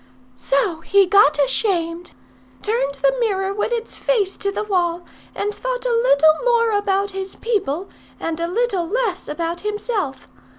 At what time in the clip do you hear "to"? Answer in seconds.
4.37-4.51